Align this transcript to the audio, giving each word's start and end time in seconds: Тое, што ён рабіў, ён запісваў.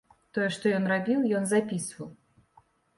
Тое, 0.37 0.47
што 0.55 0.65
ён 0.79 0.89
рабіў, 0.93 1.21
ён 1.43 1.47
запісваў. 1.55 2.13